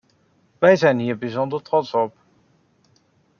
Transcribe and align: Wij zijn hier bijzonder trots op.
Wij 0.57 0.75
zijn 0.75 0.99
hier 0.99 1.17
bijzonder 1.17 1.61
trots 1.61 1.93
op. 1.93 2.15